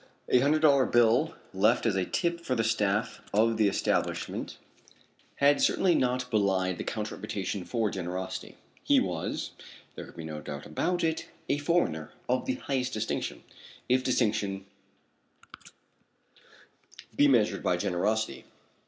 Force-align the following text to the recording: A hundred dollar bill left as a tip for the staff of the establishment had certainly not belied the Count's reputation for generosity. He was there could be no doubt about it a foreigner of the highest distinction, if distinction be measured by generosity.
A 0.29 0.39
hundred 0.39 0.63
dollar 0.63 0.87
bill 0.87 1.35
left 1.53 1.85
as 1.85 1.95
a 1.95 2.05
tip 2.07 2.41
for 2.41 2.55
the 2.55 2.63
staff 2.63 3.21
of 3.31 3.57
the 3.57 3.67
establishment 3.67 4.57
had 5.35 5.61
certainly 5.61 5.93
not 5.93 6.31
belied 6.31 6.79
the 6.79 6.83
Count's 6.83 7.11
reputation 7.11 7.63
for 7.65 7.91
generosity. 7.91 8.57
He 8.83 8.99
was 8.99 9.51
there 9.93 10.07
could 10.07 10.15
be 10.15 10.23
no 10.23 10.41
doubt 10.41 10.65
about 10.65 11.03
it 11.03 11.29
a 11.49 11.59
foreigner 11.59 12.11
of 12.27 12.47
the 12.47 12.55
highest 12.55 12.93
distinction, 12.93 13.43
if 13.87 14.03
distinction 14.03 14.65
be 17.15 17.27
measured 17.27 17.61
by 17.61 17.77
generosity. 17.77 18.45